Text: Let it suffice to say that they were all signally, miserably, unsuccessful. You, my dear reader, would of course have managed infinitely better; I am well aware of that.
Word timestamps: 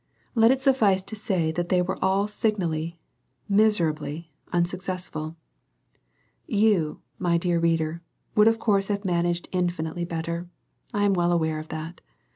Let 0.33 0.49
it 0.49 0.59
suffice 0.59 1.03
to 1.03 1.15
say 1.15 1.51
that 1.51 1.69
they 1.69 1.79
were 1.79 2.03
all 2.03 2.27
signally, 2.27 2.97
miserably, 3.47 4.31
unsuccessful. 4.51 5.35
You, 6.47 7.01
my 7.19 7.37
dear 7.37 7.59
reader, 7.59 8.01
would 8.33 8.47
of 8.47 8.57
course 8.57 8.87
have 8.87 9.05
managed 9.05 9.47
infinitely 9.51 10.05
better; 10.05 10.49
I 10.91 11.03
am 11.03 11.13
well 11.13 11.31
aware 11.31 11.59
of 11.59 11.67
that. 11.67 12.01